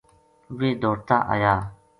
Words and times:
ویہ 0.57 0.73
دوڑتا 0.81 1.15
آیا 1.33 1.53